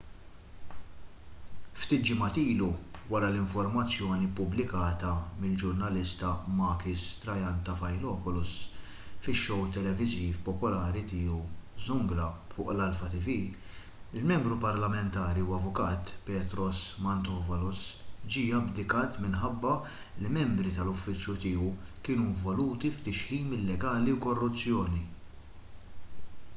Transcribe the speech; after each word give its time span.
ftit 1.79 2.05
ġimgħat 2.09 2.37
ilu 2.43 2.69
wara 3.09 3.27
l-informazzjoni 3.33 4.29
ppubblikata 4.37 5.09
mill-ġurnalista 5.41 6.31
makis 6.61 7.03
triantafylopoulos 7.25 8.53
fis-show 9.27 9.67
televiżiv 9.75 10.39
popolari 10.47 11.05
tiegħu 11.11 11.37
zoungla 11.89 12.25
fuq 12.55 12.73
l-alpha 12.75 13.11
tv 13.17 13.37
il-membru 14.21 14.57
parlamentari 14.65 15.45
u 15.51 15.53
avukat 15.59 16.15
petros 16.31 16.81
mantouvalos 17.09 17.85
ġie 18.37 18.49
abdikat 18.63 19.21
minħabba 19.27 19.77
li 20.23 20.35
membri 20.41 20.73
tal-uffiċċju 20.79 21.37
tiegħu 21.45 21.69
kienu 22.09 22.27
involuti 22.33 22.95
f'tixħim 22.99 23.55
illegali 23.61 24.17
u 24.19 24.21
korruzzjoni 24.29 25.07